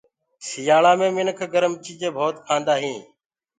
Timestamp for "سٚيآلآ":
0.47-0.91